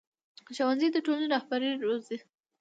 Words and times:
ښوونځی 0.55 0.87
د 0.91 0.97
ټولنې 1.05 1.27
رهبري 1.33 1.69
روزي 1.85 2.17